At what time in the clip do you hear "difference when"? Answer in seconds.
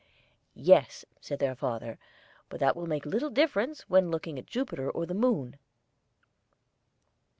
3.29-4.09